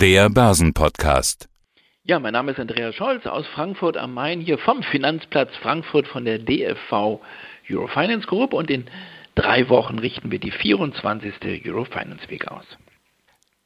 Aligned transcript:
der 0.00 0.30
Börsenpodcast. 0.30 1.50
Ja, 2.04 2.18
mein 2.18 2.32
Name 2.32 2.52
ist 2.52 2.58
Andreas 2.58 2.94
Scholz 2.94 3.26
aus 3.26 3.46
Frankfurt 3.48 3.98
am 3.98 4.14
Main, 4.14 4.40
hier 4.40 4.56
vom 4.56 4.82
Finanzplatz 4.82 5.50
Frankfurt 5.60 6.08
von 6.08 6.24
der 6.24 6.38
DFV 6.38 7.20
Eurofinance 7.70 8.26
Group 8.26 8.54
und 8.54 8.70
in 8.70 8.86
drei 9.34 9.68
Wochen 9.68 9.98
richten 9.98 10.30
wir 10.30 10.38
die 10.38 10.52
24. 10.52 11.34
Eurofinance 11.66 12.30
Week 12.30 12.48
aus. 12.48 12.64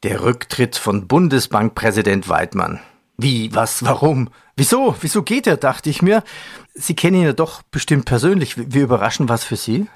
Der 0.02 0.24
Rücktritt 0.24 0.74
von 0.74 1.06
Bundesbankpräsident 1.06 2.28
Weidmann. 2.28 2.80
Wie, 3.16 3.54
was, 3.54 3.84
warum? 3.84 4.28
Wieso? 4.56 4.96
Wieso 5.00 5.22
geht 5.22 5.46
er, 5.46 5.56
dachte 5.56 5.88
ich 5.88 6.02
mir. 6.02 6.24
Sie 6.74 6.96
kennen 6.96 7.18
ihn 7.18 7.26
ja 7.26 7.32
doch 7.32 7.62
bestimmt 7.62 8.06
persönlich. 8.06 8.56
Wie 8.56 8.80
überraschend 8.80 9.28
was 9.28 9.44
für 9.44 9.56
Sie? 9.56 9.86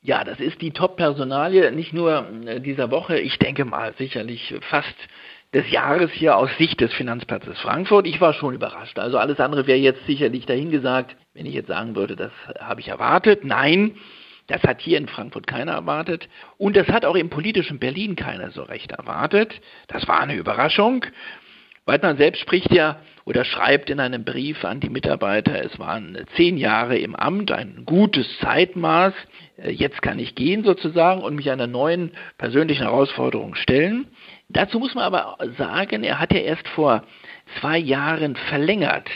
Ja, 0.00 0.24
das 0.24 0.40
ist 0.40 0.62
die 0.62 0.70
Top-Personalie, 0.70 1.70
nicht 1.70 1.92
nur 1.92 2.26
äh, 2.46 2.60
dieser 2.60 2.90
Woche, 2.90 3.18
ich 3.18 3.38
denke 3.38 3.66
mal 3.66 3.92
sicherlich 3.98 4.54
fast 4.70 4.94
des 5.56 5.70
Jahres 5.70 6.10
hier 6.12 6.36
aus 6.36 6.50
Sicht 6.58 6.82
des 6.82 6.92
Finanzplatzes 6.92 7.58
Frankfurt. 7.60 8.06
Ich 8.06 8.20
war 8.20 8.34
schon 8.34 8.54
überrascht. 8.54 8.98
Also 8.98 9.16
alles 9.16 9.40
andere 9.40 9.66
wäre 9.66 9.78
jetzt 9.78 10.04
sicherlich 10.06 10.44
dahingesagt, 10.44 11.16
wenn 11.32 11.46
ich 11.46 11.54
jetzt 11.54 11.68
sagen 11.68 11.96
würde, 11.96 12.14
das 12.14 12.30
habe 12.60 12.82
ich 12.82 12.88
erwartet. 12.88 13.42
Nein, 13.42 13.96
das 14.48 14.62
hat 14.64 14.82
hier 14.82 14.98
in 14.98 15.08
Frankfurt 15.08 15.46
keiner 15.46 15.72
erwartet. 15.72 16.28
Und 16.58 16.76
das 16.76 16.88
hat 16.88 17.06
auch 17.06 17.14
im 17.14 17.30
politischen 17.30 17.78
Berlin 17.78 18.16
keiner 18.16 18.50
so 18.50 18.64
recht 18.64 18.92
erwartet. 18.92 19.58
Das 19.88 20.06
war 20.06 20.20
eine 20.20 20.34
Überraschung. 20.34 21.06
Weidmann 21.86 22.18
selbst 22.18 22.42
spricht 22.42 22.70
ja 22.70 23.00
oder 23.24 23.44
schreibt 23.44 23.90
in 23.90 23.98
einem 23.98 24.24
Brief 24.24 24.64
an 24.64 24.80
die 24.80 24.90
Mitarbeiter, 24.90 25.64
es 25.64 25.78
waren 25.78 26.18
zehn 26.36 26.56
Jahre 26.58 26.98
im 26.98 27.14
Amt, 27.14 27.50
ein 27.50 27.84
gutes 27.86 28.26
Zeitmaß. 28.40 29.14
Äh, 29.56 29.70
jetzt 29.70 30.02
kann 30.02 30.18
ich 30.18 30.34
gehen 30.34 30.64
sozusagen 30.64 31.22
und 31.22 31.34
mich 31.34 31.50
einer 31.50 31.66
neuen 31.66 32.10
persönlichen 32.38 32.82
Herausforderung 32.82 33.54
stellen. 33.54 34.08
Dazu 34.48 34.78
muss 34.78 34.94
man 34.94 35.04
aber 35.04 35.36
sagen, 35.58 36.04
er 36.04 36.20
hat 36.20 36.32
ja 36.32 36.40
erst 36.40 36.68
vor 36.68 37.02
zwei 37.60 37.78
Jahren 37.78 38.36
verlängert. 38.36 39.10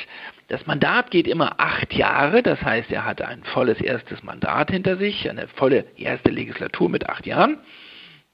Das 0.48 0.66
Mandat 0.66 1.12
geht 1.12 1.28
immer 1.28 1.60
acht 1.60 1.94
Jahre, 1.94 2.42
das 2.42 2.60
heißt, 2.60 2.90
er 2.90 3.04
hat 3.04 3.22
ein 3.22 3.44
volles 3.44 3.80
erstes 3.80 4.24
Mandat 4.24 4.72
hinter 4.72 4.96
sich, 4.96 5.30
eine 5.30 5.46
volle 5.46 5.84
erste 5.96 6.30
Legislatur 6.32 6.88
mit 6.88 7.08
acht 7.08 7.24
Jahren. 7.26 7.58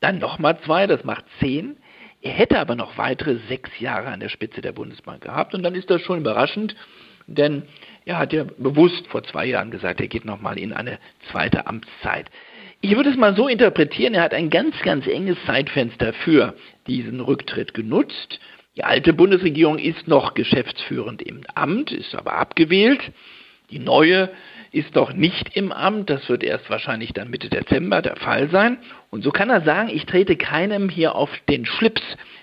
Dann 0.01 0.19
nochmal 0.19 0.59
zwei, 0.61 0.87
das 0.87 1.05
macht 1.05 1.27
zehn. 1.41 1.77
Er 2.23 2.33
hätte 2.33 2.59
aber 2.59 2.75
noch 2.75 2.97
weitere 2.97 3.37
sechs 3.49 3.79
Jahre 3.79 4.09
an 4.09 4.21
der 4.21 4.31
Spitze 4.31 4.63
der 4.63 4.73
Bundesbank 4.73 5.23
gehabt 5.23 5.55
und 5.55 5.63
dann 5.63 5.75
ist 5.75 5.91
das 5.91 6.01
schon 6.01 6.21
überraschend, 6.21 6.75
denn 7.27 7.65
er 8.07 8.19
hat 8.19 8.33
ja 8.33 8.45
bewusst 8.45 9.07
vor 9.09 9.23
zwei 9.25 9.45
Jahren 9.45 9.71
gesagt, 9.71 10.01
er 10.01 10.09
geht 10.09 10.25
nochmal 10.25 10.59
in 10.59 10.73
eine 10.73 10.99
zweite 11.31 11.67
Amtszeit. 11.67 12.31
Ich 12.81 12.97
würde 12.97 13.11
es 13.11 13.17
mal 13.17 13.37
so 13.37 13.49
interpretieren, 13.49 14.15
er 14.15 14.23
hat 14.23 14.35
ein 14.35 14.49
ganz, 14.49 14.81
ganz 14.83 15.07
enges 15.07 15.37
Zeitfenster 15.45 16.13
für 16.15 16.55
diesen 16.87 17.21
Rücktritt 17.21 17.75
genutzt. 17.75 18.41
Die 18.77 18.85
alte 18.85 19.13
Bundesregierung 19.13 19.79
ist 19.79 20.07
noch 20.07 20.35
geschäftsführend 20.35 21.23
im 21.23 21.43
Amt, 21.55 21.93
ist 21.93 22.15
aber 22.15 22.35
abgewählt. 22.35 23.01
Die 23.71 23.79
neue 23.79 24.31
ist 24.71 24.95
doch 24.95 25.13
nicht 25.13 25.57
im 25.57 25.73
Amt. 25.73 26.11
Das 26.11 26.29
wird 26.29 26.45
erst 26.45 26.69
wahrscheinlich 26.71 27.13
dann 27.13 27.31
Mitte 27.31 27.49
Dezember 27.49 28.03
der 28.03 28.17
Fall 28.17 28.49
sein. 28.51 28.79
Und 29.11 29.25
so 29.25 29.31
kann 29.31 29.51
er 29.51 29.63
sagen, 29.63 29.89
ich 29.89 30.05
trete 30.07 30.37
keinem 30.37 30.89
hier 30.89 31.15
auf 31.15 31.31
den 31.49 31.65
Schlips. 31.65 32.03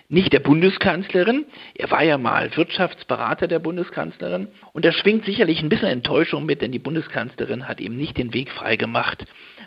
Nicht 0.10 0.34
der 0.34 0.40
Bundeskanzlerin. 0.40 1.46
Er 1.76 1.92
war 1.92 2.04
ja 2.04 2.18
mal 2.18 2.56
Wirtschaftsberater 2.56 3.48
der 3.48 3.60
Bundeskanzlerin. 3.60 4.48
Und 4.74 4.86
da 4.86 4.92
schwingt 4.92 5.26
sicherlich 5.26 5.62
ein 5.62 5.70
bisschen 5.70 5.88
Enttäuschung 5.88 6.46
mit, 6.46 6.62
denn 6.62 6.72
die 6.72 6.80
Bundeskanzlerin 6.80 7.68
hat 7.68 7.80
ihm 7.80 7.96
nicht 7.96 8.18
den 8.18 8.34
Weg 8.34 8.52
freigemacht 8.52 9.26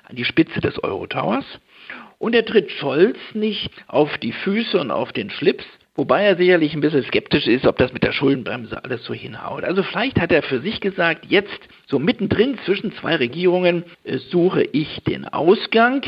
an 0.09 0.17
die 0.17 0.25
Spitze 0.25 0.61
des 0.61 0.83
Eurotowers. 0.83 1.45
Und 2.19 2.35
er 2.35 2.45
tritt 2.45 2.71
Scholz 2.71 3.19
nicht 3.35 3.71
auf 3.87 4.17
die 4.19 4.33
Füße 4.33 4.79
und 4.81 4.91
auf 4.91 5.13
den 5.13 5.31
Schlips, 5.31 5.65
Wobei 5.97 6.25
er 6.25 6.37
sicherlich 6.37 6.75
ein 6.75 6.81
bisschen 6.81 7.05
skeptisch 7.05 7.47
ist, 7.47 7.65
ob 7.65 7.79
das 7.79 7.93
mit 7.95 8.03
der 8.03 8.13
Schuldenbremse 8.13 8.85
alles 8.85 9.03
so 9.05 9.15
hinhaut. 9.15 9.65
Also 9.65 9.83
vielleicht 9.83 10.21
hat 10.21 10.31
er 10.31 10.43
für 10.43 10.61
sich 10.61 10.81
gesagt, 10.83 11.25
jetzt 11.27 11.59
so 11.87 11.99
mittendrin 11.99 12.59
zwischen 12.67 12.93
zwei 13.01 13.17
Regierungen 13.17 13.85
äh, 14.05 14.19
suche 14.19 14.63
ich 14.63 15.03
den 15.07 15.25
Ausgang. 15.25 16.03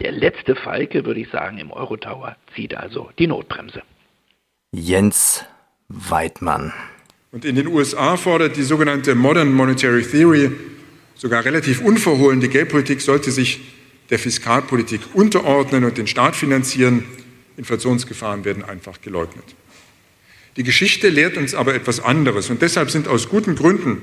Der 0.00 0.10
letzte 0.10 0.56
Falke, 0.56 1.06
würde 1.06 1.20
ich 1.20 1.28
sagen, 1.28 1.58
im 1.58 1.70
Eurotower 1.70 2.36
zieht 2.56 2.74
also 2.74 3.10
die 3.18 3.28
Notbremse. 3.28 3.82
Jens 4.72 5.44
Weidmann. 5.88 6.72
Und 7.30 7.44
in 7.44 7.54
den 7.54 7.68
USA 7.68 8.16
fordert 8.16 8.56
die 8.56 8.62
sogenannte 8.62 9.14
Modern 9.14 9.52
Monetary 9.52 10.02
Theory 10.02 10.50
sogar 11.14 11.44
relativ 11.44 11.80
unverhohlen, 11.80 12.40
die 12.40 12.48
Geldpolitik 12.48 13.00
sollte 13.00 13.30
sich 13.30 13.60
der 14.12 14.18
Fiskalpolitik 14.18 15.00
unterordnen 15.14 15.84
und 15.84 15.96
den 15.96 16.06
Staat 16.06 16.36
finanzieren. 16.36 17.04
Inflationsgefahren 17.56 18.44
werden 18.44 18.62
einfach 18.62 19.00
geleugnet. 19.00 19.44
Die 20.56 20.64
Geschichte 20.64 21.08
lehrt 21.08 21.38
uns 21.38 21.54
aber 21.54 21.74
etwas 21.74 21.98
anderes 21.98 22.50
und 22.50 22.60
deshalb 22.60 22.90
sind 22.90 23.08
aus 23.08 23.30
guten 23.30 23.56
Gründen 23.56 24.02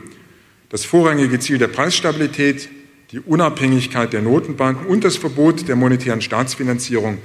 das 0.69 0.83
vorrangige 0.83 1.39
Ziel 1.39 1.59
der 1.59 1.67
Preisstabilität, 1.67 2.69
die 3.11 3.19
Unabhängigkeit 3.19 4.11
der 4.11 4.23
Notenbanken 4.23 4.87
und 4.87 5.03
das 5.03 5.15
Verbot 5.15 5.67
der 5.67 5.75
monetären 5.75 6.21
Staatsfinanzierung 6.21 7.19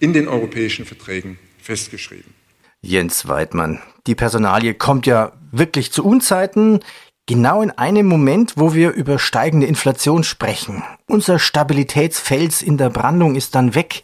in 0.00 0.12
den 0.12 0.26
europäischen 0.26 0.86
Verträgen 0.86 1.38
festgeschrieben. 1.62 2.34
Jens 2.82 3.28
Weidmann, 3.28 3.80
die 4.08 4.16
Personalie 4.16 4.74
kommt 4.74 5.06
ja 5.06 5.32
wirklich 5.52 5.92
zu 5.92 6.04
Unzeiten, 6.04 6.80
genau 7.26 7.62
in 7.62 7.70
einem 7.70 8.06
Moment, 8.06 8.54
wo 8.56 8.74
wir 8.74 8.92
über 8.92 9.18
steigende 9.18 9.66
Inflation 9.66 10.24
sprechen. 10.24 10.82
Unser 11.06 11.38
Stabilitätsfels 11.38 12.62
in 12.62 12.76
der 12.76 12.90
Brandung 12.90 13.34
ist 13.34 13.54
dann 13.54 13.74
weg. 13.74 14.02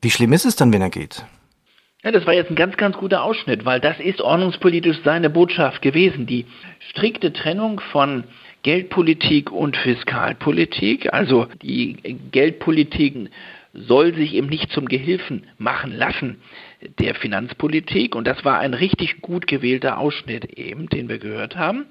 Wie 0.00 0.10
schlimm 0.10 0.32
ist 0.32 0.44
es 0.44 0.56
dann, 0.56 0.72
wenn 0.72 0.82
er 0.82 0.90
geht? 0.90 1.24
Ja, 2.04 2.12
das 2.12 2.26
war 2.26 2.34
jetzt 2.34 2.50
ein 2.50 2.56
ganz, 2.56 2.76
ganz 2.76 2.96
guter 2.96 3.24
Ausschnitt, 3.24 3.64
weil 3.64 3.80
das 3.80 3.98
ist 3.98 4.20
ordnungspolitisch 4.20 4.98
seine 5.04 5.30
Botschaft 5.30 5.82
gewesen. 5.82 6.26
Die 6.26 6.46
strikte 6.90 7.32
Trennung 7.32 7.80
von 7.92 8.24
Geldpolitik 8.62 9.50
und 9.50 9.76
Fiskalpolitik. 9.76 11.12
Also 11.12 11.46
die 11.60 11.96
Geldpolitik 12.30 13.30
soll 13.72 14.14
sich 14.14 14.34
eben 14.34 14.48
nicht 14.48 14.70
zum 14.72 14.86
Gehilfen 14.86 15.46
machen 15.58 15.92
lassen 15.92 16.40
der 16.98 17.14
Finanzpolitik. 17.16 18.14
Und 18.14 18.26
das 18.26 18.44
war 18.44 18.60
ein 18.60 18.74
richtig 18.74 19.20
gut 19.20 19.46
gewählter 19.46 19.98
Ausschnitt 19.98 20.44
eben, 20.56 20.88
den 20.88 21.08
wir 21.08 21.18
gehört 21.18 21.56
haben. 21.56 21.86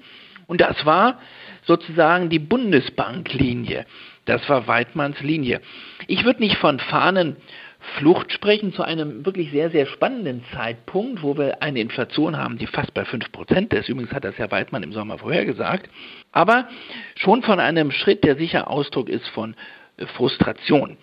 Und 0.48 0.60
das 0.60 0.84
war 0.84 1.20
sozusagen 1.64 2.30
die 2.30 2.40
Bundesbanklinie. 2.40 3.86
Das 4.24 4.48
war 4.48 4.66
Weidmanns 4.66 5.20
Linie. 5.20 5.60
Ich 6.08 6.24
würde 6.24 6.40
nicht 6.40 6.56
von 6.56 6.80
Fahnen 6.80 7.36
Flucht 7.98 8.32
sprechen 8.32 8.72
zu 8.72 8.82
einem 8.82 9.24
wirklich 9.24 9.52
sehr, 9.52 9.70
sehr 9.70 9.86
spannenden 9.86 10.44
Zeitpunkt, 10.52 11.22
wo 11.22 11.38
wir 11.38 11.62
eine 11.62 11.80
Inflation 11.80 12.36
haben, 12.36 12.58
die 12.58 12.66
fast 12.66 12.92
bei 12.92 13.02
5% 13.02 13.72
ist. 13.74 13.88
Übrigens 13.88 14.12
hat 14.12 14.24
das 14.24 14.36
Herr 14.36 14.50
Weidmann 14.50 14.82
im 14.82 14.92
Sommer 14.92 15.18
vorhergesagt. 15.18 15.88
Aber 16.32 16.68
schon 17.14 17.42
von 17.42 17.60
einem 17.60 17.92
Schritt, 17.92 18.24
der 18.24 18.36
sicher 18.36 18.68
Ausdruck 18.68 19.08
ist 19.08 19.28
von 19.28 19.54
Frustration. 20.16 20.96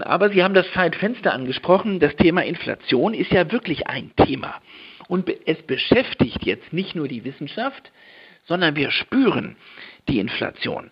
Aber 0.00 0.30
Sie 0.30 0.42
haben 0.42 0.54
das 0.54 0.70
Zeitfenster 0.72 1.32
angesprochen. 1.32 2.00
Das 2.00 2.16
Thema 2.16 2.44
Inflation 2.44 3.14
ist 3.14 3.32
ja 3.32 3.50
wirklich 3.52 3.86
ein 3.86 4.12
Thema. 4.16 4.54
Und 5.08 5.30
es 5.46 5.60
beschäftigt 5.62 6.44
jetzt 6.44 6.72
nicht 6.72 6.94
nur 6.94 7.08
die 7.08 7.24
Wissenschaft, 7.24 7.92
sondern 8.46 8.76
wir 8.76 8.90
spüren 8.90 9.56
die 10.08 10.18
Inflation. 10.18 10.90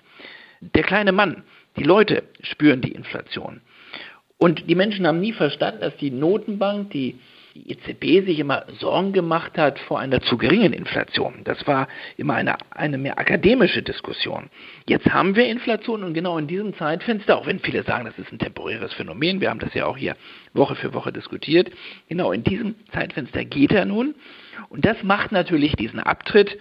Der 0.60 0.82
kleine 0.82 1.12
Mann, 1.12 1.44
die 1.76 1.84
Leute 1.84 2.24
spüren 2.42 2.80
die 2.80 2.92
Inflation. 2.92 3.60
Und 4.38 4.68
die 4.68 4.74
Menschen 4.74 5.06
haben 5.06 5.20
nie 5.20 5.32
verstanden, 5.32 5.80
dass 5.80 5.96
die 5.96 6.10
Notenbank, 6.10 6.90
die, 6.90 7.18
die 7.54 7.70
EZB 7.70 8.26
sich 8.26 8.38
immer 8.40 8.64
Sorgen 8.78 9.12
gemacht 9.12 9.56
hat 9.56 9.78
vor 9.78 10.00
einer 10.00 10.20
zu 10.20 10.36
geringen 10.36 10.72
Inflation. 10.72 11.42
Das 11.44 11.66
war 11.66 11.88
immer 12.16 12.34
eine, 12.34 12.56
eine 12.70 12.98
mehr 12.98 13.18
akademische 13.18 13.82
Diskussion. 13.82 14.50
Jetzt 14.86 15.06
haben 15.10 15.36
wir 15.36 15.46
Inflation 15.46 16.02
und 16.02 16.14
genau 16.14 16.36
in 16.36 16.48
diesem 16.48 16.74
Zeitfenster, 16.74 17.38
auch 17.38 17.46
wenn 17.46 17.60
viele 17.60 17.84
sagen, 17.84 18.06
das 18.06 18.18
ist 18.18 18.32
ein 18.32 18.38
temporäres 18.38 18.92
Phänomen, 18.94 19.40
wir 19.40 19.50
haben 19.50 19.60
das 19.60 19.72
ja 19.72 19.86
auch 19.86 19.96
hier 19.96 20.16
Woche 20.52 20.74
für 20.74 20.92
Woche 20.92 21.12
diskutiert, 21.12 21.70
genau 22.08 22.32
in 22.32 22.42
diesem 22.42 22.74
Zeitfenster 22.92 23.44
geht 23.44 23.72
er 23.72 23.84
nun. 23.84 24.14
Und 24.68 24.84
das 24.84 25.02
macht 25.02 25.32
natürlich 25.32 25.76
diesen 25.76 26.00
Abtritt 26.00 26.58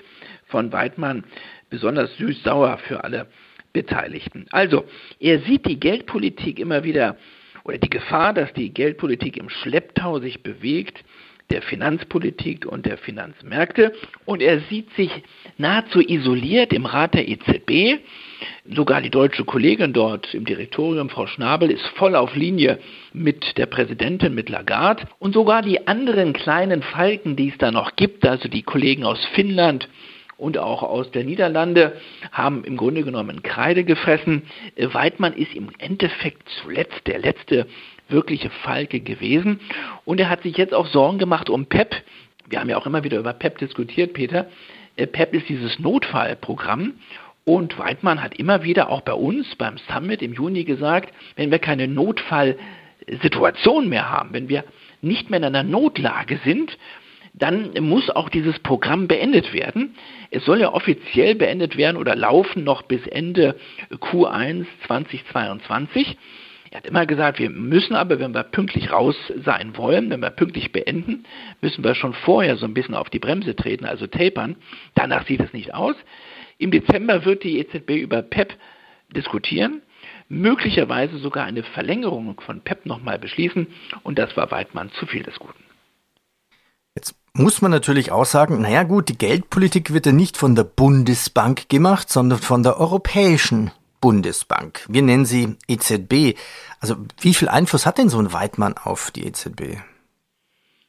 von 0.54 0.72
Weidmann 0.72 1.24
besonders 1.72 2.16
süß-sauer 2.18 2.78
für 2.78 3.04
alle 3.04 3.26
Beteiligten. 3.74 4.46
Also, 4.52 4.86
er 5.20 5.40
sieht 5.40 5.66
die 5.66 5.80
Geldpolitik 5.80 6.60
immer 6.60 6.84
wieder 6.84 7.18
oder 7.64 7.80
die 7.80 7.90
Gefahr, 7.90 8.34
dass 8.34 8.54
die 8.54 8.72
Geldpolitik 8.72 9.36
im 9.38 9.50
Schlepptau 9.50 10.20
sich 10.20 10.44
bewegt, 10.44 11.04
der 11.50 11.64
Finanzpolitik 11.64 12.68
und 12.68 12.86
der 12.86 12.98
Finanzmärkte. 12.98 13.94
Und 14.26 14.44
er 14.44 14.60
sieht 14.70 14.94
sich 14.94 15.12
nahezu 15.58 16.02
isoliert 16.02 16.72
im 16.72 16.86
Rat 16.86 17.16
der 17.16 17.28
EZB. 17.28 18.00
Sogar 18.70 19.02
die 19.02 19.10
deutsche 19.10 19.44
Kollegin 19.44 19.92
dort 19.92 20.34
im 20.36 20.46
Direktorium, 20.46 21.10
Frau 21.10 21.26
Schnabel, 21.26 21.72
ist 21.72 21.86
voll 21.96 22.16
auf 22.16 22.36
Linie 22.36 22.78
mit 23.12 23.58
der 23.58 23.66
Präsidentin, 23.66 24.36
mit 24.36 24.50
Lagarde. 24.50 25.08
Und 25.18 25.34
sogar 25.34 25.64
die 25.64 25.88
anderen 25.88 26.34
kleinen 26.34 26.84
Falken, 26.84 27.36
die 27.36 27.50
es 27.50 27.58
da 27.58 27.72
noch 27.72 27.96
gibt, 27.96 28.24
also 28.26 28.48
die 28.48 28.64
Kollegen 28.64 29.04
aus 29.04 29.26
Finnland, 29.34 29.90
und 30.38 30.58
auch 30.58 30.84
aus 30.84 31.12
der 31.12 31.24
Niederlande 31.24 31.94
haben 32.32 32.64
im 32.64 32.78
Grunde 32.78 33.04
genommen 33.04 33.44
Kreide 33.44 33.84
gefressen. 33.84 34.44
Weidmann 34.78 35.34
ist 35.34 35.54
im 35.54 35.70
Endeffekt 35.78 36.48
zuletzt 36.62 37.08
der 37.08 37.20
letzte 37.20 37.68
wirkliche 38.10 38.50
Falke 38.50 39.00
gewesen. 39.00 39.60
Und 40.06 40.20
er 40.20 40.30
hat 40.30 40.44
sich 40.44 40.58
jetzt 40.58 40.74
auch 40.74 40.88
Sorgen 40.88 41.18
gemacht 41.18 41.50
um 41.50 41.66
PEP. 41.66 41.96
Wir 42.48 42.60
haben 42.60 42.70
ja 42.70 42.78
auch 42.78 42.86
immer 42.86 43.04
wieder 43.04 43.20
über 43.20 43.34
PEP 43.34 43.60
diskutiert, 43.60 44.14
Peter. 44.14 44.48
Äh, 44.96 45.08
PEP 45.08 45.34
ist 45.34 45.50
dieses 45.50 45.80
Notfallprogramm. 45.80 46.94
Und 47.46 47.78
Weidmann 47.78 48.24
hat 48.24 48.40
immer 48.40 48.64
wieder 48.64 48.90
auch 48.90 49.02
bei 49.02 49.14
uns 49.14 49.56
beim 49.56 49.78
Summit 49.78 50.22
im 50.22 50.34
Juni 50.34 50.64
gesagt, 50.64 51.14
wenn 51.36 51.52
wir 51.52 51.60
keine 51.60 51.90
Notfallsituation 51.90 53.90
mehr 53.90 54.10
haben, 54.10 54.30
wenn 54.32 54.48
wir 54.48 54.64
nicht 55.02 55.30
mehr 55.30 55.40
in 55.40 55.46
einer 55.46 55.64
Notlage 55.64 56.40
sind, 56.46 56.78
dann 57.34 57.72
muss 57.82 58.10
auch 58.12 58.30
dieses 58.30 58.60
Programm 58.60 59.08
beendet 59.08 59.54
werden. 59.54 59.96
Es 60.30 60.46
soll 60.46 60.62
ja 60.62 60.72
offiziell 60.72 61.36
beendet 61.36 61.78
werden 61.78 61.98
oder 61.98 62.16
laufen 62.16 62.64
noch 62.64 62.84
bis 62.84 63.06
Ende 63.08 63.56
Q1 63.92 64.66
2022. 64.86 66.18
Er 66.70 66.78
hat 66.78 66.88
immer 66.88 67.06
gesagt, 67.06 67.40
wir 67.40 67.50
müssen 67.50 67.96
aber, 67.96 68.20
wenn 68.20 68.34
wir 68.34 68.44
pünktlich 68.44 68.92
raus 68.92 69.16
sein 69.44 69.78
wollen, 69.78 70.10
wenn 70.10 70.22
wir 70.22 70.32
pünktlich 70.32 70.72
beenden, 70.72 71.24
müssen 71.62 71.84
wir 71.84 71.94
schon 71.94 72.14
vorher 72.14 72.58
so 72.58 72.66
ein 72.66 72.74
bisschen 72.74 72.96
auf 72.96 73.10
die 73.10 73.20
Bremse 73.20 73.56
treten, 73.56 73.86
also 73.86 74.08
tapern. 74.08 74.56
Danach 74.96 75.28
sieht 75.28 75.42
es 75.42 75.54
nicht 75.54 75.74
aus. 75.74 75.96
Im 76.58 76.72
Dezember 76.72 77.26
wird 77.26 77.44
die 77.44 77.60
EZB 77.60 77.92
über 77.92 78.22
PEP 78.22 78.56
diskutieren, 79.16 79.82
möglicherweise 80.30 81.18
sogar 81.18 81.46
eine 81.46 81.64
Verlängerung 81.64 82.40
von 82.42 82.62
PEP 82.62 82.86
nochmal 82.86 83.20
beschließen 83.20 83.68
und 84.04 84.18
das 84.18 84.36
war 84.38 84.50
Weidmann 84.50 84.92
zu 84.92 85.06
viel 85.06 85.24
des 85.24 85.38
Guten. 85.40 85.73
Muss 87.36 87.64
man 87.64 87.72
natürlich 87.72 88.12
auch 88.12 88.26
sagen, 88.26 88.62
naja 88.62 88.84
gut, 88.84 89.10
die 89.10 89.18
Geldpolitik 89.18 89.92
wird 89.92 90.06
ja 90.06 90.12
nicht 90.12 90.38
von 90.38 90.54
der 90.54 90.66
Bundesbank 90.66 91.68
gemacht, 91.68 92.12
sondern 92.12 92.38
von 92.38 92.62
der 92.62 92.80
Europäischen 92.80 93.72
Bundesbank. 94.00 94.86
Wir 94.88 95.02
nennen 95.02 95.26
sie 95.26 95.58
EZB. 95.68 96.38
Also 96.80 96.96
wie 97.22 97.34
viel 97.34 97.50
Einfluss 97.50 97.88
hat 97.88 97.98
denn 97.98 98.10
so 98.10 98.20
ein 98.20 98.34
Weidmann 98.34 98.76
auf 98.78 99.10
die 99.10 99.26
EZB? 99.26 99.78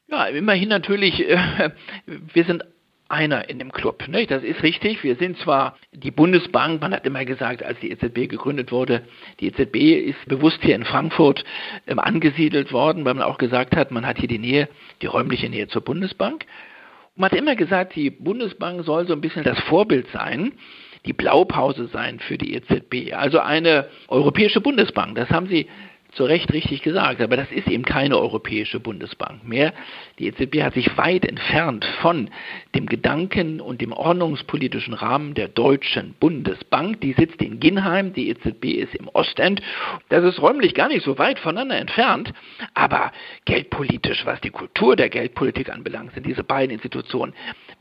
Ja, 0.08 0.26
immerhin 0.26 0.68
natürlich, 0.68 1.20
äh, 1.20 1.70
wir 2.06 2.44
sind 2.44 2.62
einer 3.08 3.48
in 3.48 3.58
dem 3.58 3.72
Club. 3.72 4.08
Ne? 4.08 4.26
Das 4.26 4.42
ist 4.42 4.62
richtig. 4.62 5.04
Wir 5.04 5.16
sind 5.16 5.38
zwar 5.38 5.76
die 5.92 6.10
Bundesbank, 6.10 6.80
man 6.80 6.94
hat 6.94 7.06
immer 7.06 7.24
gesagt, 7.24 7.62
als 7.62 7.78
die 7.80 7.90
EZB 7.90 8.28
gegründet 8.28 8.72
wurde, 8.72 9.02
die 9.40 9.48
EZB 9.48 10.08
ist 10.08 10.26
bewusst 10.26 10.58
hier 10.62 10.74
in 10.74 10.84
Frankfurt 10.84 11.44
ähm, 11.86 11.98
angesiedelt 11.98 12.72
worden, 12.72 13.04
weil 13.04 13.14
man 13.14 13.24
auch 13.24 13.38
gesagt 13.38 13.76
hat, 13.76 13.90
man 13.90 14.06
hat 14.06 14.18
hier 14.18 14.28
die 14.28 14.38
Nähe, 14.38 14.68
die 15.02 15.06
räumliche 15.06 15.48
Nähe 15.48 15.68
zur 15.68 15.82
Bundesbank. 15.82 16.44
Und 17.14 17.20
man 17.20 17.30
hat 17.30 17.38
immer 17.38 17.56
gesagt, 17.56 17.94
die 17.94 18.10
Bundesbank 18.10 18.84
soll 18.84 19.06
so 19.06 19.12
ein 19.12 19.20
bisschen 19.20 19.44
das 19.44 19.60
Vorbild 19.60 20.08
sein, 20.12 20.52
die 21.06 21.12
Blaupause 21.12 21.88
sein 21.88 22.18
für 22.18 22.38
die 22.38 22.54
EZB. 22.54 23.12
Also 23.14 23.38
eine 23.38 23.88
europäische 24.08 24.60
Bundesbank. 24.60 25.14
Das 25.16 25.28
haben 25.30 25.46
sie 25.46 25.68
zu 26.14 26.24
Recht 26.24 26.52
richtig 26.52 26.82
gesagt, 26.82 27.20
aber 27.20 27.36
das 27.36 27.50
ist 27.50 27.68
eben 27.68 27.84
keine 27.84 28.18
europäische 28.18 28.80
Bundesbank 28.80 29.46
mehr. 29.46 29.72
Die 30.18 30.26
EZB 30.26 30.62
hat 30.62 30.74
sich 30.74 30.96
weit 30.96 31.24
entfernt 31.24 31.84
von 32.00 32.30
dem 32.74 32.86
Gedanken 32.86 33.60
und 33.60 33.80
dem 33.80 33.92
ordnungspolitischen 33.92 34.94
Rahmen 34.94 35.34
der 35.34 35.48
Deutschen 35.48 36.14
Bundesbank. 36.20 37.00
Die 37.00 37.12
sitzt 37.12 37.42
in 37.42 37.60
Ginheim, 37.60 38.12
die 38.12 38.28
EZB 38.28 38.64
ist 38.64 38.94
im 38.94 39.08
Ostend. 39.08 39.60
Das 40.08 40.24
ist 40.24 40.40
räumlich 40.40 40.74
gar 40.74 40.88
nicht 40.88 41.04
so 41.04 41.18
weit 41.18 41.38
voneinander 41.38 41.76
entfernt, 41.76 42.32
aber 42.74 43.12
geldpolitisch, 43.44 44.24
was 44.24 44.40
die 44.40 44.50
Kultur 44.50 44.96
der 44.96 45.08
Geldpolitik 45.08 45.70
anbelangt, 45.70 46.14
sind 46.14 46.26
diese 46.26 46.44
beiden 46.44 46.74
Institutionen 46.74 47.34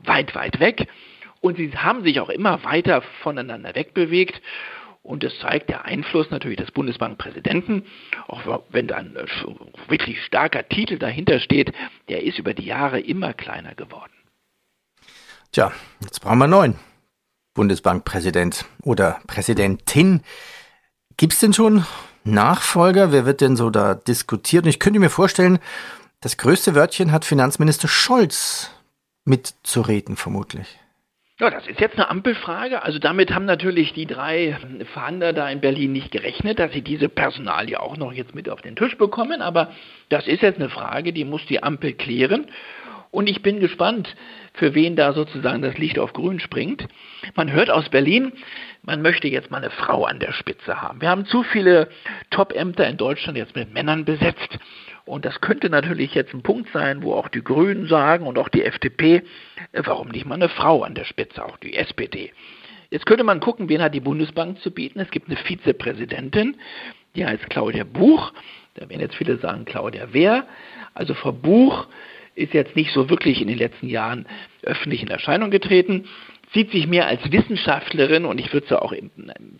weit, 0.04 0.34
weit 0.34 0.60
weg. 0.60 0.86
Und 1.40 1.58
sie 1.58 1.70
haben 1.76 2.02
sich 2.04 2.20
auch 2.20 2.30
immer 2.30 2.64
weiter 2.64 3.02
voneinander 3.22 3.74
wegbewegt. 3.74 4.40
Und 5.04 5.22
das 5.22 5.38
zeigt 5.38 5.68
der 5.68 5.84
Einfluss 5.84 6.30
natürlich 6.30 6.56
des 6.56 6.70
Bundesbankpräsidenten, 6.70 7.84
auch 8.26 8.62
wenn 8.70 8.88
da 8.88 8.96
ein 8.96 9.14
wirklich 9.86 10.24
starker 10.24 10.66
Titel 10.66 10.98
dahinter 10.98 11.40
steht, 11.40 11.74
der 12.08 12.22
ist 12.22 12.38
über 12.38 12.54
die 12.54 12.64
Jahre 12.64 13.00
immer 13.00 13.34
kleiner 13.34 13.74
geworden. 13.74 14.12
Tja, 15.52 15.72
jetzt 16.02 16.20
brauchen 16.20 16.38
wir 16.38 16.44
einen 16.44 16.50
neuen 16.52 16.78
Bundesbankpräsident 17.52 18.64
oder 18.82 19.20
Präsidentin. 19.26 20.22
Gibt 21.18 21.34
es 21.34 21.38
denn 21.38 21.52
schon 21.52 21.84
Nachfolger? 22.24 23.12
Wer 23.12 23.26
wird 23.26 23.42
denn 23.42 23.56
so 23.56 23.68
da 23.68 23.94
diskutiert? 23.94 24.64
Und 24.64 24.70
ich 24.70 24.80
könnte 24.80 25.00
mir 25.00 25.10
vorstellen, 25.10 25.58
das 26.22 26.38
größte 26.38 26.74
Wörtchen 26.74 27.12
hat 27.12 27.26
Finanzminister 27.26 27.88
Scholz 27.88 28.70
mitzureden, 29.26 30.16
vermutlich. 30.16 30.78
Ja, 31.40 31.50
das 31.50 31.66
ist 31.66 31.80
jetzt 31.80 31.96
eine 31.96 32.08
Ampelfrage. 32.08 32.84
Also 32.84 33.00
damit 33.00 33.34
haben 33.34 33.44
natürlich 33.44 33.92
die 33.92 34.06
drei 34.06 34.56
Verhandler 34.92 35.32
da 35.32 35.50
in 35.50 35.60
Berlin 35.60 35.90
nicht 35.90 36.12
gerechnet, 36.12 36.60
dass 36.60 36.72
sie 36.72 36.82
diese 36.82 37.08
Personalie 37.08 37.80
auch 37.80 37.96
noch 37.96 38.12
jetzt 38.12 38.36
mit 38.36 38.48
auf 38.48 38.62
den 38.62 38.76
Tisch 38.76 38.96
bekommen. 38.96 39.42
Aber 39.42 39.72
das 40.10 40.28
ist 40.28 40.42
jetzt 40.42 40.60
eine 40.60 40.68
Frage, 40.68 41.12
die 41.12 41.24
muss 41.24 41.44
die 41.46 41.60
Ampel 41.60 41.94
klären. 41.94 42.46
Und 43.10 43.28
ich 43.28 43.42
bin 43.42 43.58
gespannt, 43.58 44.14
für 44.54 44.74
wen 44.74 44.94
da 44.94 45.12
sozusagen 45.12 45.60
das 45.60 45.76
Licht 45.76 45.98
auf 45.98 46.12
grün 46.12 46.38
springt. 46.38 46.86
Man 47.34 47.50
hört 47.50 47.68
aus 47.68 47.88
Berlin, 47.88 48.32
man 48.82 49.02
möchte 49.02 49.26
jetzt 49.26 49.50
mal 49.50 49.58
eine 49.58 49.70
Frau 49.70 50.04
an 50.04 50.20
der 50.20 50.32
Spitze 50.32 50.82
haben. 50.82 51.00
Wir 51.00 51.08
haben 51.08 51.26
zu 51.26 51.42
viele 51.42 51.88
Top-Ämter 52.30 52.86
in 52.86 52.96
Deutschland 52.96 53.36
jetzt 53.36 53.56
mit 53.56 53.74
Männern 53.74 54.04
besetzt. 54.04 54.58
Und 55.04 55.24
das 55.24 55.40
könnte 55.40 55.68
natürlich 55.68 56.14
jetzt 56.14 56.32
ein 56.32 56.42
Punkt 56.42 56.70
sein, 56.72 57.02
wo 57.02 57.14
auch 57.14 57.28
die 57.28 57.44
Grünen 57.44 57.86
sagen 57.86 58.26
und 58.26 58.38
auch 58.38 58.48
die 58.48 58.64
FDP, 58.64 59.22
äh, 59.72 59.82
warum 59.84 60.08
nicht 60.08 60.26
mal 60.26 60.36
eine 60.36 60.48
Frau 60.48 60.82
an 60.82 60.94
der 60.94 61.04
Spitze, 61.04 61.44
auch 61.44 61.58
die 61.58 61.74
SPD. 61.74 62.32
Jetzt 62.90 63.06
könnte 63.06 63.24
man 63.24 63.40
gucken, 63.40 63.68
wen 63.68 63.82
hat 63.82 63.94
die 63.94 64.00
Bundesbank 64.00 64.60
zu 64.60 64.70
bieten. 64.70 65.00
Es 65.00 65.10
gibt 65.10 65.28
eine 65.28 65.36
Vizepräsidentin, 65.36 66.56
die 67.16 67.26
heißt 67.26 67.50
Claudia 67.50 67.84
Buch. 67.84 68.32
Da 68.74 68.88
werden 68.88 69.00
jetzt 69.00 69.16
viele 69.16 69.36
sagen, 69.38 69.64
Claudia 69.64 70.12
Wehr. 70.12 70.46
Also 70.94 71.14
Frau 71.14 71.32
Buch 71.32 71.86
ist 72.34 72.54
jetzt 72.54 72.74
nicht 72.74 72.92
so 72.92 73.10
wirklich 73.10 73.40
in 73.40 73.48
den 73.48 73.58
letzten 73.58 73.88
Jahren 73.88 74.26
öffentlich 74.62 75.02
in 75.02 75.08
Erscheinung 75.08 75.50
getreten 75.50 76.08
sieht 76.54 76.70
sich 76.70 76.86
mehr 76.86 77.06
als 77.06 77.20
Wissenschaftlerin 77.30 78.24
und 78.24 78.40
ich 78.40 78.52
würde 78.52 78.68
sie 78.68 78.80
auch 78.80 78.94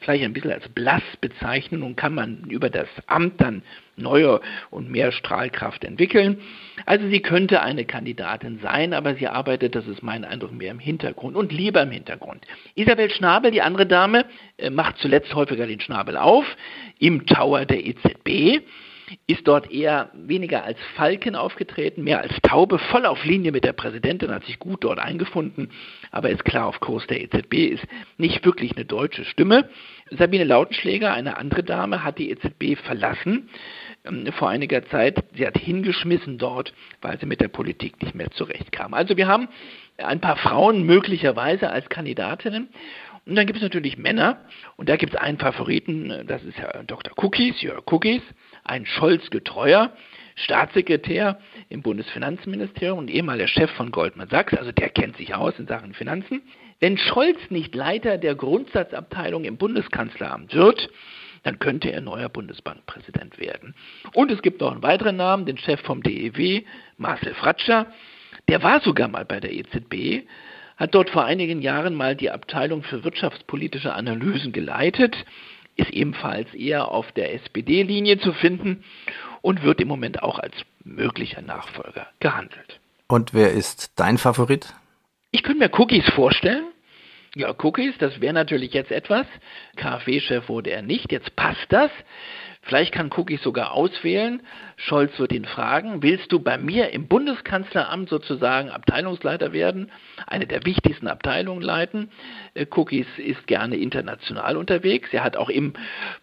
vielleicht 0.01 0.25
ein 0.25 0.33
bisschen 0.33 0.53
als 0.53 0.69
blass 0.69 1.03
bezeichnen 1.21 1.83
und 1.83 1.97
kann 1.97 2.15
man 2.15 2.45
über 2.49 2.71
das 2.71 2.89
Amt 3.07 3.41
dann 3.41 3.63
neue 3.97 4.41
und 4.71 4.91
mehr 4.91 5.13
Strahlkraft 5.13 5.85
entwickeln. 5.85 6.41
Also 6.87 7.09
sie 7.09 7.21
könnte 7.21 7.63
eine 7.63 7.85
Kandidatin 7.85 8.61
sein, 8.61 8.95
aber 8.95 9.17
sie 9.17 9.29
arbeitet, 9.29 9.75
das 9.75 9.87
ist 9.87 10.03
mein 10.03 10.25
Eindruck, 10.25 10.53
mehr 10.53 10.71
im 10.71 10.79
Hintergrund 10.79 11.37
und 11.37 11.53
lieber 11.53 11.83
im 11.83 11.91
Hintergrund. 11.91 12.47
Isabel 12.75 13.11
Schnabel, 13.11 13.51
die 13.51 13.63
andere 13.63 13.87
Dame, 13.87 14.25
äh, 14.57 14.71
macht 14.71 14.99
zuletzt 14.99 15.35
häufiger 15.35 15.67
den 15.67 15.81
Schnabel 15.81 16.17
auf 16.17 16.45
im 16.99 17.27
Tower 17.27 17.67
der 17.67 17.85
EZB 17.85 18.63
ist 19.27 19.47
dort 19.47 19.71
eher 19.71 20.11
weniger 20.15 20.65
als 20.65 20.79
Falken 20.97 21.37
aufgetreten, 21.37 22.05
mehr 22.05 22.21
als 22.21 22.33
Taube, 22.43 22.79
voll 22.79 23.07
auf 23.07 23.25
Linie 23.25 23.53
mit 23.53 23.65
der 23.65 23.73
Präsidentin, 23.73 24.31
hat 24.31 24.45
sich 24.45 24.59
gut 24.59 24.85
dort 24.85 24.99
eingefunden, 24.99 25.71
aber 26.11 26.31
ist 26.31 26.45
klar 26.45 26.67
auf 26.67 26.81
Kurs 26.81 27.07
der 27.07 27.23
EZB, 27.23 27.55
ist 27.55 27.85
nicht 28.19 28.45
wirklich 28.45 28.77
eine 28.77 28.85
deutsche 28.85 29.25
Stimme. 29.25 29.69
Sabine 30.11 30.45
Lautenschläger, 30.45 31.13
eine 31.13 31.37
andere 31.37 31.63
Dame, 31.63 32.05
hat 32.05 32.19
die 32.19 32.31
EZB 32.31 32.79
verlassen 32.85 33.49
ähm, 34.05 34.27
vor 34.33 34.49
einiger 34.49 34.85
Zeit. 34.87 35.25
Sie 35.35 35.47
hat 35.47 35.59
hingeschmissen 35.59 36.39
dort, 36.39 36.73
weil 37.01 37.19
sie 37.19 37.27
mit 37.27 37.41
der 37.41 37.49
Politik 37.49 38.03
nicht 38.03 38.15
mehr 38.15 38.31
zurechtkam. 38.31 38.95
Also 38.95 39.17
wir 39.17 39.29
haben 39.29 39.49
ein 39.99 40.21
paar 40.21 40.37
Frauen 40.37 40.85
möglicherweise 40.85 41.71
als 41.71 41.89
Kandidatinnen. 41.89 42.69
Und 43.27 43.37
dann 43.37 43.47
gibt 43.47 43.57
es 43.57 43.63
natürlich 43.63 43.97
Männer, 43.97 44.39
und 44.77 44.89
da 44.89 44.97
gibt 44.97 45.15
es 45.15 45.21
einen 45.21 45.39
Favoriten, 45.39 46.27
das 46.27 46.45
ist 46.45 46.59
Herr 46.59 46.85
Dr. 46.85 47.13
Cookies, 47.17 47.63
Jörg 47.63 47.83
Cookies, 47.91 48.23
ein 48.65 48.87
Scholz-getreuer 48.87 49.93
Staatssekretär 50.37 51.39
im 51.69 51.83
Bundesfinanzministerium 51.83 52.99
und 52.99 53.11
ehemaliger 53.11 53.47
Chef 53.47 53.71
von 53.73 53.93
Goldman 53.93 54.29
Sachs, 54.29 54.55
also 54.55 54.73
der 54.73 54.89
kennt 54.89 55.17
sich 55.17 55.35
aus 55.35 55.59
in 55.59 55.67
Sachen 55.67 55.95
Finanzen. 55.95 56.43
Wenn 56.81 56.99
Scholz 56.99 57.39
nicht 57.51 57.75
Leiter 57.75 58.19
der 58.19 58.35
Grundsatzabteilung 58.35 59.45
im 59.45 59.57
Bundeskanzleramt 59.57 60.55
wird, 60.55 60.91
dann 61.45 61.59
könnte 61.59 61.93
er 61.93 62.01
neuer 62.01 62.29
Bundesbankpräsident 62.29 63.39
werden. 63.39 63.75
Und 64.13 64.31
es 64.31 64.43
gibt 64.43 64.61
noch 64.61 64.73
einen 64.73 64.83
weiteren 64.83 65.17
Namen, 65.17 65.47
den 65.47 65.59
Chef 65.59 65.81
vom 65.83 66.03
DEW, 66.03 66.63
Marcel 66.97 67.35
Fratscher. 67.35 67.87
Der 68.49 68.63
war 68.63 68.81
sogar 68.81 69.09
mal 69.09 69.25
bei 69.25 69.41
der 69.41 69.53
EZB, 69.53 70.27
hat 70.77 70.95
dort 70.95 71.11
vor 71.11 71.25
einigen 71.25 71.63
Jahren 71.63 71.95
mal 71.95 72.17
die 72.17 72.31
Abteilung 72.31 72.83
für 72.83 73.05
wirtschaftspolitische 73.05 73.93
Analysen 73.93 74.53
geleitet 74.53 75.17
ist 75.77 75.91
ebenfalls 75.91 76.53
eher 76.55 76.89
auf 76.89 77.11
der 77.13 77.35
SPD-Linie 77.35 78.19
zu 78.19 78.33
finden 78.33 78.85
und 79.43 79.63
wird 79.63 79.81
im 79.81 79.89
Moment 79.89 80.23
auch 80.23 80.39
als 80.39 80.55
möglicher 80.85 81.43
Nachfolger 81.43 82.09
gehandelt. 82.21 82.81
Und 83.09 83.35
wer 83.35 83.53
ist 83.53 83.93
dein 83.97 84.19
Favorit? 84.19 84.73
Ich 85.31 85.43
könnte 85.43 85.59
mir 85.59 85.79
Cookies 85.79 86.09
vorstellen. 86.11 86.65
Ja, 87.35 87.53
Cookies, 87.63 87.95
das 87.99 88.21
wäre 88.21 88.33
natürlich 88.33 88.73
jetzt 88.73 88.93
etwas. 88.93 89.27
KfW-Chef 89.77 90.49
wurde 90.49 90.71
er 90.71 90.83
nicht, 90.83 91.11
jetzt 91.11 91.35
passt 91.35 91.67
das. 91.71 91.91
Vielleicht 92.65 92.93
kann 92.93 93.11
Cookies 93.15 93.43
sogar 93.43 93.73
auswählen. 93.73 94.43
Scholz 94.77 95.19
wird 95.19 95.33
ihn 95.33 95.45
fragen, 95.45 96.03
willst 96.03 96.33
du 96.33 96.41
bei 96.41 96.57
mir 96.57 96.91
im 96.91 97.09
Bundeskanzleramt 97.09 98.09
sozusagen 98.09 98.71
Abteilungsleiter 98.71 99.53
werden, 99.53 99.91
eine 100.27 100.47
der 100.47 100.65
wichtigsten 100.65 101.07
Abteilungen 101.07 101.63
leiten? 101.63 102.11
Äh, 102.55 102.67
Cookies 102.75 103.07
ist 103.19 103.47
gerne 103.47 103.77
international 103.77 104.57
unterwegs. 104.57 105.11
Er 105.13 105.25
hat 105.25 105.37
auch 105.37 105.51
im 105.51 105.75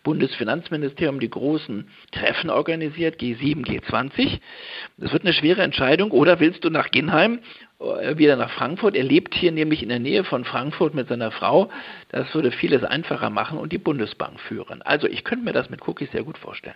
Bundesfinanzministerium 0.04 1.20
die 1.20 1.30
großen 1.30 1.88
Treffen 2.12 2.50
organisiert, 2.50 3.20
G7, 3.22 3.64
G20. 3.64 4.40
Das 4.98 5.14
wird 5.14 5.24
eine 5.24 5.34
schwere 5.34 5.62
Entscheidung. 5.62 6.12
Oder 6.12 6.40
willst 6.40 6.66
du 6.66 6.70
nach 6.70 6.90
Ginheim 6.90 7.40
wieder 8.16 8.36
nach 8.36 8.52
Frankfurt. 8.52 8.96
Er 8.96 9.04
lebt 9.04 9.34
hier 9.34 9.52
nämlich 9.52 9.82
in 9.82 9.90
der 9.90 10.00
Nähe 10.00 10.24
von 10.24 10.46
Frankfurt 10.46 10.94
mit 10.94 11.08
seiner 11.08 11.32
Frau. 11.32 11.70
Das 12.10 12.34
würde 12.34 12.52
vieles 12.52 12.84
einfacher 12.84 13.30
machen 13.30 13.58
und 13.58 13.72
die 13.72 13.78
Bundesbank 13.78 14.40
führen. 14.40 14.82
Also 14.82 15.08
ich 15.08 15.24
könnte 15.24 15.46
mir 15.46 15.54
das 15.54 15.70
mit 15.70 15.88
Cookies 15.88 16.12
sehr 16.12 16.24
gut 16.24 16.38
vorstellen. 16.38 16.76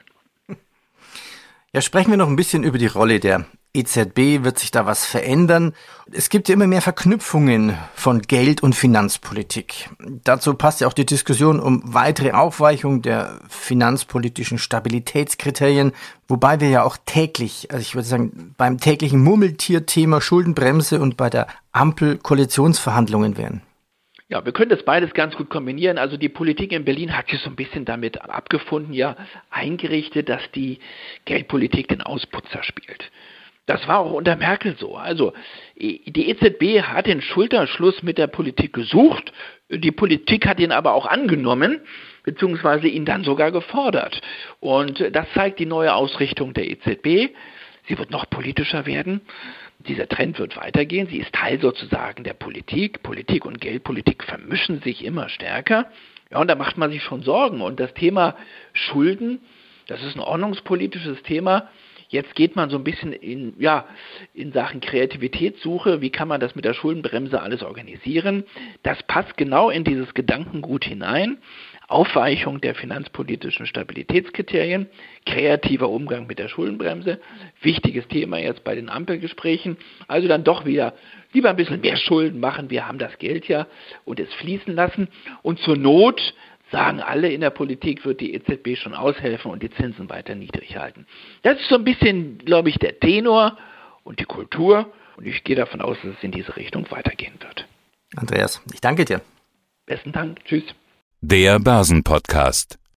Ja, 1.74 1.82
sprechen 1.82 2.10
wir 2.10 2.18
noch 2.18 2.30
ein 2.30 2.38
bisschen 2.38 2.64
über 2.64 2.78
die 2.78 2.88
Rolle 2.88 3.20
der 3.20 3.46
EZB. 3.76 4.44
Wird 4.44 4.60
sich 4.60 4.72
da 4.72 4.86
was 4.86 5.06
verändern? 5.06 5.74
Es 6.12 6.30
gibt 6.30 6.50
ja 6.50 6.54
immer 6.54 6.68
mehr 6.68 6.82
Verknüpfungen 6.82 7.78
von 7.94 8.22
Geld- 8.22 8.64
und 8.64 8.74
Finanzpolitik. 8.74 9.90
Dazu 10.24 10.54
passt 10.54 10.82
ja 10.82 10.88
auch 10.88 10.94
die 10.94 11.06
Diskussion 11.06 11.60
um 11.60 11.82
weitere 11.86 12.32
Aufweichung 12.32 13.02
der 13.02 13.40
finanzpolitischen 13.50 14.58
Stabilitätskriterien, 14.58 15.92
wobei 16.28 16.60
wir 16.60 16.70
ja 16.70 16.84
auch 16.84 16.98
täglich, 17.06 17.70
also 17.72 17.82
ich 17.82 17.96
würde 17.96 18.08
sagen, 18.08 18.54
beim 18.58 18.80
täglichen 18.80 19.24
Murmeltier-Thema 19.24 20.22
Schuldenbremse 20.22 21.00
und 21.00 21.18
bei 21.18 21.30
der 21.30 21.48
Ampel 21.72 22.18
Koalitionsverhandlungen 22.18 23.38
wären. 23.38 23.62
Ja, 24.28 24.44
wir 24.44 24.54
können 24.54 24.72
das 24.72 24.84
beides 24.84 25.14
ganz 25.14 25.36
gut 25.36 25.50
kombinieren. 25.50 26.00
Also 26.00 26.18
die 26.18 26.30
Politik 26.30 26.72
in 26.72 26.84
Berlin 26.84 27.16
hat 27.16 27.30
sich 27.30 27.40
so 27.42 27.50
ein 27.50 27.56
bisschen 27.56 27.86
damit 27.86 28.22
abgefunden, 28.22 28.92
ja, 28.92 29.16
eingerichtet, 29.52 30.30
dass 30.30 30.42
die 30.56 30.80
Geldpolitik 31.26 31.90
den 31.90 32.02
Ausputzer 32.02 32.64
spielt. 32.64 33.12
Das 33.66 33.88
war 33.88 34.00
auch 34.00 34.12
unter 34.12 34.36
Merkel 34.36 34.76
so. 34.78 34.96
Also 34.96 35.34
die 35.76 36.30
EZB 36.30 36.84
hat 36.84 37.08
den 37.08 37.22
Schulterschluss 37.22 38.04
mit 38.04 38.18
der 38.18 38.28
Politik 38.28 38.74
gesucht, 38.74 39.34
die 39.70 39.92
Politik 39.92 40.46
hat 40.46 40.60
ihn 40.60 40.72
aber 40.72 40.94
auch 40.94 41.08
angenommen, 41.08 41.82
beziehungsweise 42.24 42.88
ihn 42.88 43.06
dann 43.06 43.24
sogar 43.24 43.52
gefordert. 43.52 44.22
Und 44.60 45.04
das 45.12 45.26
zeigt 45.34 45.60
die 45.60 45.66
neue 45.66 45.96
Ausrichtung 45.96 46.54
der 46.54 46.70
EZB. 46.70 47.34
Sie 47.88 47.98
wird 47.98 48.12
noch 48.12 48.30
politischer 48.30 48.86
werden. 48.86 49.22
Dieser 49.80 50.08
Trend 50.08 50.38
wird 50.38 50.56
weitergehen. 50.58 51.08
Sie 51.08 51.18
ist 51.18 51.34
Teil 51.34 51.60
sozusagen 51.60 52.24
der 52.24 52.34
Politik. 52.34 53.02
Politik 53.02 53.46
und 53.46 53.60
Geldpolitik 53.60 54.24
vermischen 54.24 54.82
sich 54.82 55.04
immer 55.04 55.30
stärker. 55.30 55.92
Ja, 56.32 56.40
und 56.40 56.48
da 56.48 56.56
macht 56.56 56.78
man 56.78 56.92
sich 56.92 57.04
schon 57.04 57.24
Sorgen. 57.24 57.62
Und 57.62 57.80
das 57.80 57.94
Thema 57.96 58.36
Schulden, 58.74 59.42
das 59.88 60.04
ist 60.04 60.16
ein 60.16 60.22
ordnungspolitisches 60.22 61.24
Thema. 61.24 61.70
Jetzt 62.10 62.36
geht 62.36 62.56
man 62.56 62.70
so 62.70 62.78
ein 62.78 62.84
bisschen 62.84 63.14
in, 63.14 63.54
ja, 63.60 63.86
in 64.34 64.52
Sachen 64.52 64.80
Kreativitätssuche. 64.80 66.02
Wie 66.02 66.12
kann 66.12 66.28
man 66.28 66.40
das 66.40 66.56
mit 66.56 66.66
der 66.66 66.74
Schuldenbremse 66.74 67.42
alles 67.42 67.64
organisieren? 67.64 68.44
Das 68.84 69.02
passt 69.04 69.38
genau 69.38 69.70
in 69.70 69.84
dieses 69.84 70.14
Gedankengut 70.14 70.86
hinein. 70.86 71.38
Aufweichung 71.88 72.62
der 72.62 72.74
finanzpolitischen 72.74 73.68
Stabilitätskriterien, 73.68 74.88
kreativer 75.26 75.90
Umgang 75.90 76.26
mit 76.26 76.40
der 76.40 76.48
Schuldenbremse, 76.48 77.20
wichtiges 77.62 78.08
Thema 78.08 78.40
jetzt 78.40 78.64
bei 78.64 78.74
den 78.74 78.90
Ampelgesprächen. 78.90 79.78
Also 80.08 80.28
dann 80.28 80.44
doch 80.44 80.66
wieder 80.66 80.96
lieber 81.32 81.50
ein 81.50 81.56
bisschen 81.56 81.82
mehr 81.82 81.98
Schulden 81.98 82.40
machen, 82.40 82.70
wir 82.70 82.88
haben 82.88 82.98
das 82.98 83.20
Geld 83.20 83.48
ja 83.48 83.68
und 84.04 84.20
es 84.20 84.34
fließen 84.36 84.74
lassen 84.74 85.10
und 85.44 85.60
zur 85.60 85.78
Not 85.78 86.34
sagen 86.76 87.00
alle 87.00 87.32
in 87.32 87.42
der 87.42 87.52
Politik, 87.52 88.06
wird 88.06 88.20
die 88.20 88.34
EZB 88.34 88.78
schon 88.78 88.94
aushelfen 88.94 89.50
und 89.50 89.64
die 89.64 89.70
Zinsen 89.70 90.10
weiter 90.10 90.36
niedrig 90.36 90.76
halten. 90.78 91.08
Das 91.42 91.60
ist 91.60 91.70
so 91.70 91.76
ein 91.76 91.86
bisschen, 91.86 92.38
glaube 92.40 92.70
ich, 92.70 92.78
der 92.80 93.00
Tenor 93.00 93.58
und 94.04 94.20
die 94.20 94.26
Kultur. 94.26 94.92
Und 95.16 95.26
ich 95.26 95.44
gehe 95.46 95.56
davon 95.56 95.80
aus, 95.82 95.98
dass 96.04 96.18
es 96.18 96.24
in 96.24 96.32
diese 96.32 96.56
Richtung 96.58 96.86
weitergehen 96.92 97.36
wird. 97.40 97.66
Andreas, 98.18 98.62
ich 98.74 98.82
danke 98.82 99.06
dir. 99.06 99.22
Besten 99.86 100.12
Dank. 100.12 100.44
Tschüss. 100.44 100.66
Der 101.22 101.60
Börsenpodcast. 101.60 102.78